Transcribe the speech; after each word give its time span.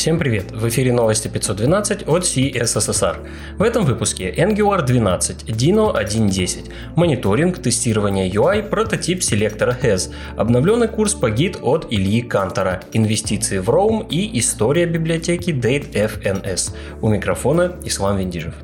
Всем 0.00 0.18
привет! 0.18 0.50
В 0.50 0.66
эфире 0.66 0.94
новости 0.94 1.28
512 1.28 2.08
от 2.08 2.22
CSSR. 2.22 3.16
В 3.58 3.62
этом 3.62 3.84
выпуске 3.84 4.32
Angular 4.32 4.80
12, 4.82 5.50
Dino 5.50 5.94
1.10, 5.94 6.72
мониторинг, 6.96 7.58
тестирование 7.58 8.30
UI, 8.30 8.66
прототип 8.66 9.22
селектора 9.22 9.76
HES, 9.78 10.10
обновленный 10.38 10.88
курс 10.88 11.12
по 11.12 11.28
гид 11.28 11.58
от 11.60 11.86
Ильи 11.90 12.22
Кантора, 12.22 12.80
инвестиции 12.94 13.58
в 13.58 13.68
Roam 13.68 14.08
и 14.08 14.38
история 14.38 14.86
библиотеки 14.86 15.50
DateFNS. 15.50 16.74
У 17.02 17.08
микрофона 17.10 17.76
Ислам 17.84 18.16
Виндижев. 18.16 18.54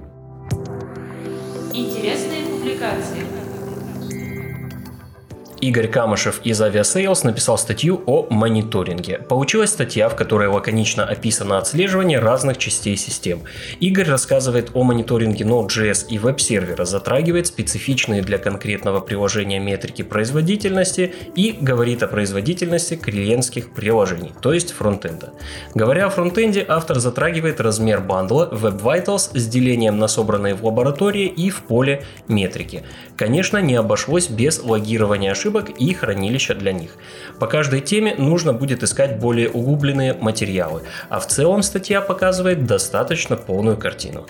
Интересные 1.75 2.16
Игорь 5.61 5.89
Камышев 5.89 6.41
из 6.45 6.61
Aviasales 6.61 7.21
написал 7.25 7.57
статью 7.57 8.03
о 8.05 8.27
мониторинге. 8.29 9.19
Получилась 9.19 9.71
статья, 9.71 10.11
в 10.11 10.17
которой 10.17 10.49
лаконично 10.49 11.05
описано 11.05 11.57
отслеживание 11.57 12.19
разных 12.19 12.59
частей 12.59 12.97
систем. 12.97 13.41
Игорь 13.81 14.07
рассказывает 14.07 14.71
о 14.75 14.83
мониторинге 14.83 15.45
Node.js 15.47 16.09
и 16.09 16.19
веб-сервера, 16.19 16.85
затрагивает 16.85 17.47
специфичные 17.47 18.21
для 18.21 18.37
конкретного 18.37 19.01
приложения 19.01 19.59
метрики 19.59 20.03
производительности 20.03 21.15
и 21.35 21.57
говорит 21.59 22.03
о 22.03 22.07
производительности 22.07 22.97
клиентских 22.97 23.71
приложений, 23.71 24.33
то 24.43 24.53
есть 24.53 24.73
фронтенда. 24.73 25.33
Говоря 25.75 26.07
о 26.07 26.11
фронтенде, 26.11 26.67
автор 26.69 26.99
затрагивает 26.99 27.63
размер 27.63 28.01
бандла 28.01 28.51
Web 28.53 28.83
Vitals 28.83 29.31
с 29.39 29.47
делением 29.47 29.99
на 29.99 30.09
собранные 30.09 30.55
в 30.55 30.67
лаборатории 30.67 31.27
и 31.27 31.49
в 31.49 31.63
поле 31.63 32.05
метрики. 32.29 32.83
Конечно, 33.17 33.59
не 33.59 33.75
обошлось 33.75 34.29
без 34.29 34.63
логирования 34.63 35.33
ошибок 35.33 35.46
ошибок 35.47 35.71
и 35.71 35.95
хранилища 35.95 36.55
для 36.55 36.73
них. 36.73 36.91
По 37.39 37.47
каждой 37.47 37.81
теме 37.81 38.15
нужно 38.19 38.53
будет 38.53 38.83
искать 38.83 39.19
более 39.21 39.49
углубленные 39.49 40.15
материалы, 40.15 40.83
а 41.09 41.21
в 41.21 41.27
целом 41.27 41.63
статья 41.63 42.01
показывает 42.01 42.67
достаточно 42.67 43.37
полную 43.37 43.77
картину. 43.77 44.27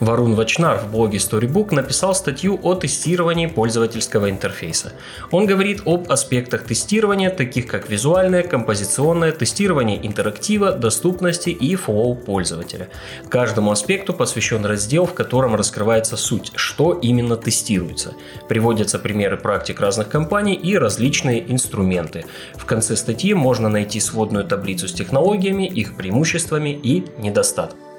Варун 0.00 0.34
Вачнар 0.34 0.78
в 0.78 0.90
блоге 0.90 1.18
Storybook 1.18 1.74
написал 1.74 2.14
статью 2.14 2.58
о 2.62 2.74
тестировании 2.74 3.46
пользовательского 3.46 4.30
интерфейса. 4.30 4.94
Он 5.30 5.44
говорит 5.44 5.82
об 5.84 6.10
аспектах 6.10 6.64
тестирования, 6.64 7.28
таких 7.28 7.66
как 7.66 7.90
визуальное, 7.90 8.42
композиционное, 8.42 9.30
тестирование 9.32 10.04
интерактива, 10.06 10.72
доступности 10.72 11.50
и 11.50 11.76
флоу 11.76 12.14
пользователя. 12.14 12.88
Каждому 13.28 13.72
аспекту 13.72 14.14
посвящен 14.14 14.64
раздел, 14.64 15.04
в 15.04 15.12
котором 15.12 15.54
раскрывается 15.54 16.16
суть, 16.16 16.50
что 16.54 16.94
именно 16.94 17.36
тестируется. 17.36 18.14
Приводятся 18.48 18.98
примеры 18.98 19.36
практик 19.36 19.80
разных 19.80 20.08
компаний 20.08 20.54
и 20.54 20.78
различные 20.78 21.52
инструменты. 21.52 22.24
В 22.54 22.64
конце 22.64 22.96
статьи 22.96 23.34
можно 23.34 23.68
найти 23.68 24.00
сводную 24.00 24.46
таблицу 24.46 24.88
с 24.88 24.94
технологиями, 24.94 25.66
их 25.66 25.94
преимуществами 25.96 26.70
и 26.70 27.04
недостатками. 27.18 27.89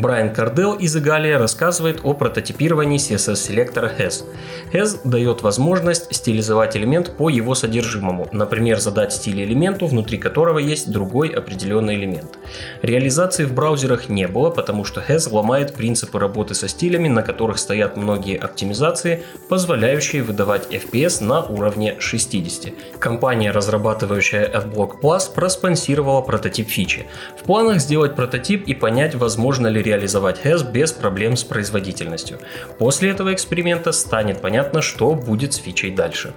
Брайан 0.00 0.32
Кардел 0.32 0.72
из 0.72 0.96
Игалия 0.96 1.38
рассказывает 1.38 2.00
о 2.04 2.14
прототипировании 2.14 2.98
CSS-селектора 2.98 3.92
HES. 3.98 4.24
HES 4.72 5.00
дает 5.04 5.42
возможность 5.42 6.14
стилизовать 6.14 6.74
элемент 6.76 7.16
по 7.18 7.28
его 7.28 7.54
содержимому, 7.54 8.26
например, 8.32 8.80
задать 8.80 9.12
стиль 9.12 9.42
элементу, 9.42 9.86
внутри 9.86 10.16
которого 10.16 10.58
есть 10.58 10.90
другой 10.90 11.28
определенный 11.28 11.96
элемент. 11.96 12.38
Реализации 12.80 13.44
в 13.44 13.52
браузерах 13.52 14.08
не 14.08 14.26
было, 14.26 14.48
потому 14.48 14.84
что 14.84 15.02
HES 15.06 15.30
ломает 15.30 15.74
принципы 15.74 16.18
работы 16.18 16.54
со 16.54 16.66
стилями, 16.66 17.08
на 17.08 17.22
которых 17.22 17.58
стоят 17.58 17.98
многие 17.98 18.38
оптимизации, 18.38 19.22
позволяющие 19.48 20.22
выдавать 20.22 20.66
FPS 20.70 21.22
на 21.22 21.42
уровне 21.42 21.96
60. 21.98 22.72
Компания, 22.98 23.50
разрабатывающая 23.50 24.48
AdBlock 24.48 25.00
Plus, 25.02 25.32
проспонсировала 25.34 26.22
прототип 26.22 26.70
фичи. 26.70 27.06
В 27.38 27.44
планах 27.44 27.80
сделать 27.80 28.16
прототип 28.16 28.66
и 28.66 28.74
понять, 28.74 29.14
возможно 29.14 29.66
ли 29.66 29.89
реализовать 29.90 30.40
HES 30.44 30.70
без 30.70 30.92
проблем 30.92 31.36
с 31.36 31.44
производительностью. 31.44 32.38
После 32.78 33.10
этого 33.10 33.34
эксперимента 33.34 33.92
станет 33.92 34.40
понятно, 34.40 34.82
что 34.82 35.14
будет 35.14 35.52
с 35.52 35.56
фичей 35.56 35.90
дальше. 35.90 36.32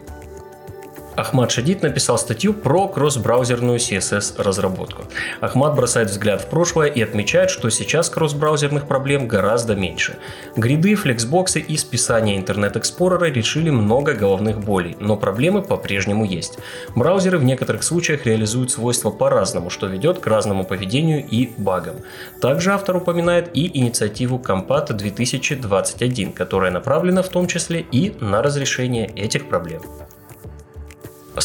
Ахмад 1.16 1.51
Шадид 1.51 1.84
написал 1.84 2.18
статью 2.18 2.53
про 2.53 2.88
кросс-браузерную 2.88 3.78
CSS 3.78 4.41
разработку. 4.41 5.03
Ахмад 5.41 5.75
бросает 5.75 6.09
взгляд 6.09 6.41
в 6.41 6.47
прошлое 6.47 6.88
и 6.88 7.01
отмечает, 7.01 7.50
что 7.50 7.69
сейчас 7.69 8.09
кросс-браузерных 8.09 8.88
проблем 8.88 9.28
гораздо 9.28 9.75
меньше. 9.75 10.18
Гриды, 10.56 10.96
флексбоксы 10.96 11.59
и 11.59 11.78
списание 11.78 12.38
Internet 12.38 12.79
Explorer 12.79 13.20
а 13.20 13.26
решили 13.25 13.69
много 13.69 14.13
головных 14.13 14.59
болей, 14.59 14.97
но 15.00 15.16
проблемы 15.16 15.62
по-прежнему 15.62 16.25
есть. 16.25 16.57
Браузеры 16.96 17.38
в 17.38 17.44
некоторых 17.44 17.84
случаях 17.84 18.25
реализуют 18.25 18.72
свойства 18.72 19.12
по-разному, 19.12 19.69
что 19.69 19.88
ведет 19.88 20.19
к 20.19 20.28
разному 20.28 20.63
поведению 20.63 21.24
и 21.25 21.51
багам. 21.57 21.97
Также 22.41 22.72
автор 22.72 22.97
упоминает 22.97 23.50
и 23.53 23.78
инициативу 23.78 24.41
Compat 24.44 24.91
2021, 24.94 26.34
которая 26.34 26.72
направлена 26.72 27.22
в 27.22 27.30
том 27.30 27.47
числе 27.47 27.81
и 27.91 28.16
на 28.19 28.41
разрешение 28.41 29.07
этих 29.16 29.47
проблем. 29.47 29.81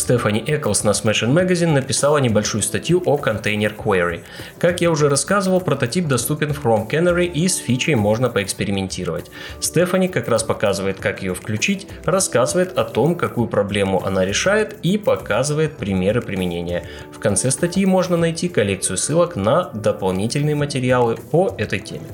Стефани 0.09 0.43
Эклс 0.47 0.85
на 0.85 0.93
Smashing 0.93 1.29
Magazine 1.29 1.75
написала 1.75 2.17
небольшую 2.17 2.63
статью 2.63 3.03
о 3.05 3.19
Container 3.19 3.75
Query. 3.77 4.23
Как 4.59 4.81
я 4.81 4.91
уже 4.91 5.11
рассказывал, 5.11 5.61
прототип 5.61 6.07
доступен 6.07 6.55
в 6.55 6.65
Chrome 6.65 6.89
Canary 6.89 7.27
и 7.27 7.47
с 7.47 7.59
фичей 7.59 7.95
можно 7.95 8.31
поэкспериментировать. 8.31 9.31
Стефани 9.61 10.09
как 10.09 10.29
раз 10.29 10.45
показывает, 10.45 10.99
как 10.99 11.21
ее 11.21 11.35
включить, 11.35 11.89
рассказывает 12.07 12.79
о 12.79 12.85
том, 12.85 13.17
какую 13.17 13.49
проблему 13.49 14.03
она 14.03 14.25
решает 14.25 14.79
и 14.83 14.97
показывает 14.97 15.77
примеры 15.77 16.23
применения. 16.23 16.85
В 17.13 17.19
конце 17.19 17.51
статьи 17.51 17.85
можно 17.85 18.17
найти 18.17 18.49
коллекцию 18.49 18.97
ссылок 18.97 19.37
на 19.37 19.65
дополнительные 19.75 20.55
материалы 20.55 21.17
по 21.17 21.55
этой 21.59 21.81
теме. 21.81 22.07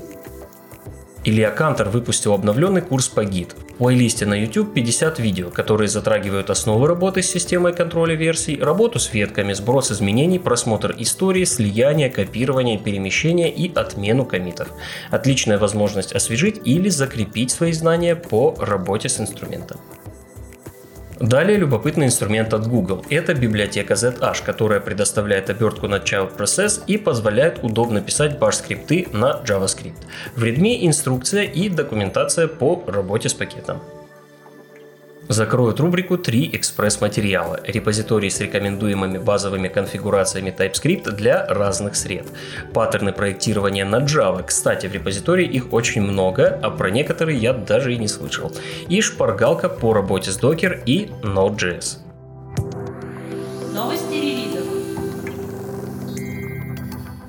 Илья 1.27 1.49
Кантор 1.49 1.89
выпустил 1.89 2.33
обновленный 2.33 2.81
курс 2.81 3.07
по 3.07 3.25
гид. 3.25 3.55
В 3.57 3.77
плейлисте 3.77 4.27
на 4.27 4.35
YouTube 4.35 4.75
50 4.75 5.17
видео, 5.17 5.49
которые 5.49 5.87
затрагивают 5.87 6.51
основы 6.51 6.87
работы 6.87 7.23
с 7.23 7.31
системой 7.31 7.73
контроля 7.73 8.13
версий, 8.13 8.61
работу 8.61 8.99
с 8.99 9.11
ветками, 9.11 9.53
сброс 9.53 9.91
изменений, 9.91 10.37
просмотр 10.37 10.93
истории, 10.99 11.43
слияние, 11.45 12.11
копирование, 12.11 12.77
перемещение 12.77 13.51
и 13.51 13.73
отмену 13.73 14.23
комитов. 14.23 14.67
Отличная 15.09 15.57
возможность 15.57 16.13
освежить 16.13 16.61
или 16.63 16.89
закрепить 16.89 17.49
свои 17.49 17.71
знания 17.71 18.15
по 18.15 18.55
работе 18.59 19.09
с 19.09 19.19
инструментом. 19.19 19.79
Далее 21.19 21.57
любопытный 21.57 22.07
инструмент 22.07 22.53
от 22.53 22.67
Google. 22.67 23.05
Это 23.09 23.33
библиотека 23.33 23.93
ZH, 23.93 24.43
которая 24.45 24.81
предоставляет 24.81 25.49
обертку 25.49 25.87
на 25.87 25.95
Child 25.95 26.35
Process 26.37 26.81
и 26.87 26.97
позволяет 26.97 27.63
удобно 27.63 28.01
писать 28.01 28.37
bash 28.37 28.51
скрипты 28.53 29.07
на 29.13 29.41
JavaScript. 29.45 29.95
В 30.35 30.43
Redmi 30.43 30.85
инструкция 30.85 31.43
и 31.43 31.69
документация 31.69 32.47
по 32.47 32.83
работе 32.87 33.29
с 33.29 33.33
пакетом. 33.33 33.81
Закроют 35.27 35.79
рубрику 35.79 36.17
«Три 36.17 36.49
экспресс-материала»– 36.53 37.59
репозиторий 37.65 38.29
с 38.29 38.39
рекомендуемыми 38.39 39.17
базовыми 39.17 39.67
конфигурациями 39.69 40.55
TypeScript 40.55 41.11
для 41.11 41.47
разных 41.47 41.95
сред. 41.95 42.27
Паттерны 42.73 43.11
проектирования 43.11 43.85
на 43.85 44.01
Java. 44.01 44.43
Кстати, 44.43 44.85
в 44.85 44.93
репозитории 44.93 45.47
их 45.47 45.73
очень 45.73 46.03
много, 46.03 46.59
а 46.61 46.69
про 46.69 46.91
некоторые 46.91 47.39
я 47.39 47.53
даже 47.53 47.93
и 47.93 47.97
не 47.97 48.07
слышал. 48.07 48.51
И 48.87 49.01
шпаргалка 49.01 49.67
по 49.67 49.93
работе 49.93 50.31
с 50.31 50.39
Docker 50.39 50.83
и 50.85 51.09
Node.js. 51.23 52.04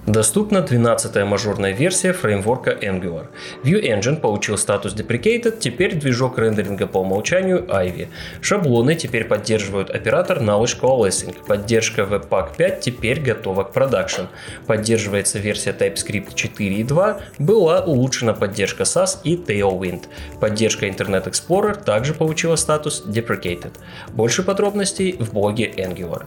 Доступна 0.06 0.58
12-я 0.58 1.24
мажорная 1.24 1.72
версия 1.72 2.12
фреймворка 2.12 2.70
Angular. 2.70 3.26
Vue 3.64 3.82
Engine 3.82 4.20
получил 4.20 4.56
статус 4.56 4.94
Deprecated, 4.94 5.58
теперь 5.58 5.96
движок 5.96 6.38
рендеринга 6.38 6.86
по 6.86 6.98
умолчанию 6.98 7.64
Ivy. 7.64 8.06
Шаблоны 8.40 8.94
теперь 8.94 9.24
поддерживают 9.24 9.90
оператор 9.90 10.38
Knowledge 10.38 10.80
Coalescing. 10.80 11.34
Поддержка 11.48 12.02
Webpack 12.02 12.56
5 12.56 12.80
теперь 12.80 13.20
готова 13.20 13.64
к 13.64 13.72
продакшн. 13.72 14.26
Поддерживается 14.68 15.40
версия 15.40 15.72
TypeScript 15.72 16.36
4.2, 16.36 17.20
была 17.40 17.80
улучшена 17.80 18.32
поддержка 18.32 18.84
SAS 18.84 19.18
и 19.24 19.36
Tailwind. 19.36 20.04
Поддержка 20.40 20.86
Internet 20.86 21.28
Explorer 21.28 21.82
также 21.82 22.14
получила 22.14 22.54
статус 22.54 23.04
Deprecated. 23.04 23.72
Больше 24.12 24.44
подробностей 24.44 25.16
в 25.18 25.32
блоге 25.32 25.68
Angular. 25.76 26.26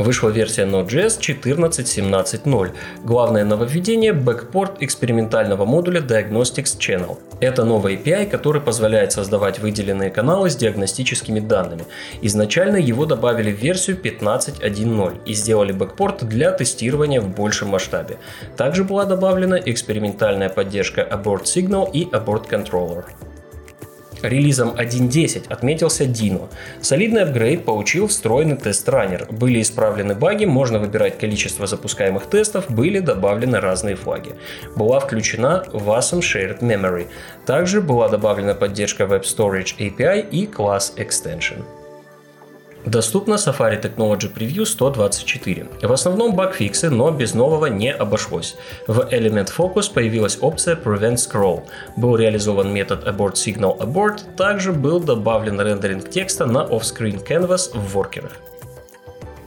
Вышла 0.00 0.30
версия 0.30 0.62
Node.js 0.62 1.20
14.17.0. 1.20 2.70
Главное 3.04 3.44
нововведение– 3.44 4.12
бэкпорт 4.14 4.82
экспериментального 4.82 5.66
модуля 5.66 6.00
Diagnostics 6.00 6.78
Channel. 6.78 7.18
Это 7.40 7.64
новый 7.64 7.96
API, 7.96 8.24
который 8.24 8.62
позволяет 8.62 9.12
создавать 9.12 9.58
выделенные 9.58 10.08
каналы 10.08 10.48
с 10.48 10.56
диагностическими 10.56 11.40
данными. 11.40 11.84
Изначально 12.22 12.76
его 12.76 13.04
добавили 13.04 13.52
в 13.52 13.60
версию 13.60 13.98
15.1.0 14.02 15.18
и 15.26 15.34
сделали 15.34 15.72
бэкпорт 15.72 16.26
для 16.26 16.52
тестирования 16.52 17.20
в 17.20 17.28
большем 17.28 17.68
масштабе. 17.68 18.16
Также 18.56 18.84
была 18.84 19.04
добавлена 19.04 19.60
экспериментальная 19.62 20.48
поддержка 20.48 21.02
Abort 21.02 21.42
Signal 21.42 21.90
и 21.92 22.04
Abort 22.06 22.48
Controller. 22.48 23.04
Релизом 24.22 24.70
1.10 24.70 25.48
отметился 25.48 26.04
Dino. 26.04 26.48
Солидный 26.80 27.22
апгрейд 27.22 27.64
получил 27.64 28.06
встроенный 28.06 28.56
тест-раннер. 28.56 29.26
Были 29.30 29.62
исправлены 29.62 30.14
баги, 30.14 30.44
можно 30.44 30.78
выбирать 30.78 31.18
количество 31.18 31.66
запускаемых 31.66 32.26
тестов, 32.26 32.70
были 32.70 33.00
добавлены 33.00 33.60
разные 33.60 33.96
флаги. 33.96 34.32
Была 34.76 35.00
включена 35.00 35.64
WASM 35.72 36.20
Shared 36.20 36.60
Memory. 36.60 37.06
Также 37.46 37.80
была 37.80 38.08
добавлена 38.08 38.54
поддержка 38.54 39.04
Web 39.04 39.22
Storage 39.22 39.76
API 39.78 40.28
и 40.30 40.46
класс 40.46 40.94
Extension. 40.96 41.64
Доступно 42.86 43.34
Safari 43.34 43.80
Technology 43.80 44.32
Preview 44.32 44.64
124. 44.64 45.66
В 45.82 45.92
основном 45.92 46.34
багфиксы, 46.34 46.88
но 46.88 47.10
без 47.10 47.34
нового 47.34 47.66
не 47.66 47.92
обошлось. 47.92 48.56
В 48.86 49.00
Element 49.12 49.50
Focus 49.56 49.92
появилась 49.92 50.38
опция 50.40 50.76
Prevent 50.76 51.16
Scroll. 51.16 51.62
Был 51.96 52.16
реализован 52.16 52.72
метод 52.72 53.06
Abort 53.06 53.34
Signal 53.34 53.78
Abort, 53.78 54.34
также 54.36 54.72
был 54.72 55.00
добавлен 55.00 55.60
рендеринг 55.60 56.08
текста 56.08 56.46
на 56.46 56.60
Offscreen 56.60 57.26
Canvas 57.26 57.70
в 57.74 57.92
воркерах. 57.92 58.32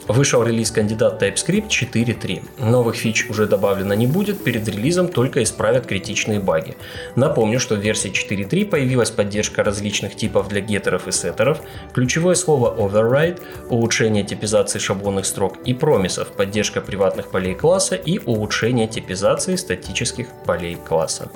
Вышел 0.07 0.43
релиз 0.43 0.71
кандидат 0.71 1.21
TypeScript 1.21 1.69
4.3. 1.69 2.69
Новых 2.69 2.95
фич 2.95 3.29
уже 3.29 3.47
добавлено 3.47 3.93
не 3.93 4.05
будет, 4.05 4.43
перед 4.43 4.67
релизом 4.67 5.07
только 5.07 5.41
исправят 5.43 5.85
критичные 5.85 6.39
баги. 6.39 6.75
Напомню, 7.15 7.59
что 7.59 7.75
в 7.75 7.79
версии 7.79 8.11
4.3 8.11 8.65
появилась 8.65 9.11
поддержка 9.11 9.63
различных 9.63 10.15
типов 10.15 10.49
для 10.49 10.59
геттеров 10.59 11.07
и 11.07 11.11
сеттеров, 11.11 11.61
ключевое 11.93 12.35
слово 12.35 12.75
override, 12.77 13.41
улучшение 13.69 14.23
типизации 14.25 14.79
шаблонных 14.79 15.25
строк 15.25 15.57
и 15.65 15.73
промисов, 15.73 16.29
поддержка 16.29 16.81
приватных 16.81 17.29
полей 17.31 17.55
класса 17.55 17.95
и 17.95 18.19
улучшение 18.19 18.87
типизации 18.87 19.55
статических 19.55 20.27
полей 20.45 20.75
класса. 20.75 21.31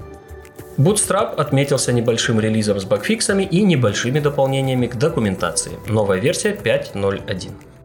Bootstrap 0.78 1.36
отметился 1.38 1.92
небольшим 1.92 2.40
релизом 2.40 2.80
с 2.80 2.84
багфиксами 2.84 3.44
и 3.44 3.64
небольшими 3.64 4.20
дополнениями 4.20 4.88
к 4.88 4.96
документации. 4.96 5.72
Новая 5.88 6.20
версия 6.20 6.52
5.0.1 6.52 7.77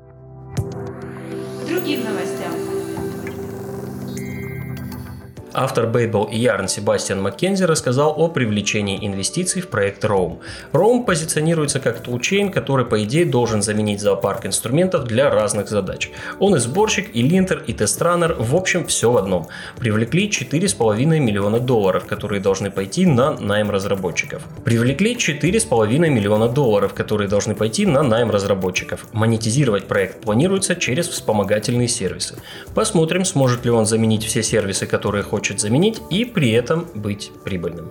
Автор 5.54 5.84
Babel 5.84 6.30
и 6.30 6.42
Yarn 6.42 6.66
Себастьян 6.66 7.20
Маккензи 7.20 7.64
рассказал 7.64 8.14
о 8.16 8.28
привлечении 8.28 9.06
инвестиций 9.06 9.60
в 9.60 9.68
проект 9.68 10.02
Roam. 10.02 10.38
Roam 10.72 11.04
позиционируется 11.04 11.78
как 11.78 12.00
тулчейн, 12.00 12.50
который 12.50 12.86
по 12.86 13.02
идее 13.04 13.26
должен 13.26 13.60
заменить 13.60 14.00
зоопарк 14.00 14.46
инструментов 14.46 15.04
для 15.04 15.28
разных 15.30 15.68
задач. 15.68 16.10
Он 16.38 16.56
и 16.56 16.58
сборщик, 16.58 17.14
и 17.14 17.20
линтер, 17.20 17.62
и 17.66 17.74
тест-раннер, 17.74 18.36
в 18.38 18.56
общем 18.56 18.86
все 18.86 19.10
в 19.10 19.18
одном. 19.18 19.48
Привлекли 19.78 20.28
4,5 20.28 21.04
миллиона 21.18 21.60
долларов, 21.60 22.06
которые 22.06 22.40
должны 22.40 22.70
пойти 22.70 23.04
на 23.04 23.32
найм 23.32 23.70
разработчиков. 23.70 24.42
Привлекли 24.64 25.16
4,5 25.16 26.08
миллиона 26.08 26.48
долларов, 26.48 26.94
которые 26.94 27.28
должны 27.28 27.54
пойти 27.54 27.84
на 27.84 28.02
найм 28.02 28.30
разработчиков. 28.30 29.06
Монетизировать 29.12 29.86
проект 29.86 30.22
планируется 30.22 30.76
через 30.76 31.08
вспомогательные 31.08 31.88
сервисы. 31.88 32.36
Посмотрим, 32.74 33.26
сможет 33.26 33.66
ли 33.66 33.70
он 33.70 33.84
заменить 33.84 34.24
все 34.24 34.42
сервисы, 34.42 34.86
которые 34.86 35.22
хочет 35.22 35.41
хочет 35.42 35.58
заменить 35.58 36.00
и 36.08 36.24
при 36.24 36.52
этом 36.52 36.86
быть 36.94 37.32
прибыльным. 37.42 37.90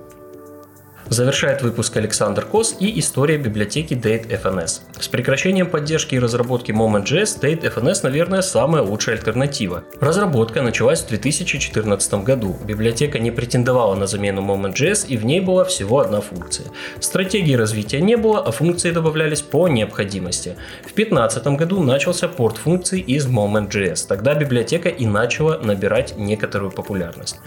Завершает 1.11 1.61
выпуск 1.61 1.97
Александр 1.97 2.45
Кос 2.45 2.77
и 2.79 2.97
история 2.97 3.37
библиотеки 3.37 3.95
Date.fns. 3.95 4.79
С 4.97 5.09
прекращением 5.09 5.69
поддержки 5.69 6.15
и 6.15 6.19
разработки 6.19 6.71
Moment.js 6.71 7.37
Date.fns, 7.41 7.99
наверное, 8.03 8.41
самая 8.41 8.81
лучшая 8.81 9.17
альтернатива. 9.17 9.83
Разработка 9.99 10.61
началась 10.61 11.01
в 11.01 11.09
2014 11.09 12.13
году. 12.23 12.55
Библиотека 12.63 13.19
не 13.19 13.29
претендовала 13.29 13.93
на 13.95 14.07
замену 14.07 14.41
Moment.js 14.41 15.05
и 15.05 15.17
в 15.17 15.25
ней 15.25 15.41
была 15.41 15.65
всего 15.65 15.99
одна 15.99 16.21
функция. 16.21 16.67
Стратегии 17.01 17.55
развития 17.55 17.99
не 17.99 18.15
было, 18.15 18.41
а 18.41 18.51
функции 18.51 18.91
добавлялись 18.91 19.41
по 19.41 19.67
необходимости. 19.67 20.55
В 20.83 20.95
2015 20.95 21.45
году 21.57 21.83
начался 21.83 22.29
порт 22.29 22.55
функций 22.55 23.01
из 23.01 23.27
Moment.js. 23.27 24.07
Тогда 24.07 24.33
библиотека 24.33 24.87
и 24.87 25.05
начала 25.05 25.57
набирать 25.57 26.15
некоторую 26.15 26.71
популярность. 26.71 27.41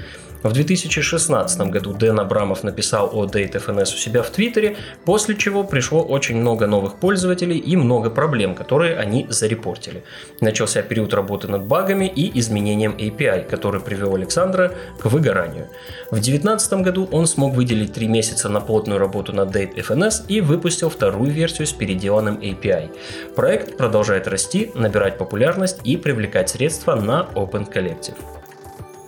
В 0.44 0.52
2016 0.52 1.58
году 1.70 1.94
Дэн 1.94 2.20
Абрамов 2.20 2.64
написал 2.64 3.08
о 3.14 3.24
DateFNS 3.24 3.94
у 3.94 3.96
себя 3.96 4.22
в 4.22 4.28
Твиттере, 4.28 4.76
после 5.06 5.36
чего 5.36 5.64
пришло 5.64 6.02
очень 6.02 6.36
много 6.36 6.66
новых 6.66 6.96
пользователей 6.96 7.56
и 7.56 7.76
много 7.76 8.10
проблем, 8.10 8.54
которые 8.54 8.98
они 8.98 9.26
зарепортили. 9.30 10.04
Начался 10.42 10.82
период 10.82 11.14
работы 11.14 11.48
над 11.48 11.64
багами 11.64 12.04
и 12.04 12.38
изменением 12.38 12.92
API, 12.92 13.48
который 13.48 13.80
привел 13.80 14.16
Александра 14.16 14.74
к 15.00 15.06
выгоранию. 15.06 15.68
В 16.10 16.16
2019 16.16 16.72
году 16.74 17.08
он 17.10 17.26
смог 17.26 17.54
выделить 17.54 17.94
3 17.94 18.06
месяца 18.06 18.50
на 18.50 18.60
плотную 18.60 18.98
работу 18.98 19.32
над 19.32 19.56
DateFNS 19.56 20.26
и 20.28 20.42
выпустил 20.42 20.90
вторую 20.90 21.30
версию 21.30 21.66
с 21.66 21.72
переделанным 21.72 22.36
API. 22.36 22.90
Проект 23.34 23.78
продолжает 23.78 24.28
расти, 24.28 24.70
набирать 24.74 25.16
популярность 25.16 25.80
и 25.84 25.96
привлекать 25.96 26.50
средства 26.50 26.96
на 26.96 27.26
Open 27.34 27.66
Collective. 27.72 28.18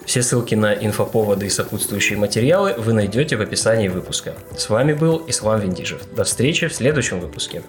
Все 0.06 0.22
ссылки 0.22 0.54
на 0.54 0.72
инфоповоды 0.72 1.46
и 1.46 1.50
сопутствующие 1.50 2.16
материалы 2.16 2.74
вы 2.78 2.92
найдете 2.92 3.36
в 3.36 3.40
описании 3.40 3.88
выпуска. 3.88 4.34
С 4.56 4.70
вами 4.70 4.92
был 4.92 5.24
Ислам 5.26 5.60
Виндижев. 5.60 6.00
До 6.14 6.22
встречи 6.22 6.68
в 6.68 6.74
следующем 6.74 7.18
выпуске. 7.18 7.62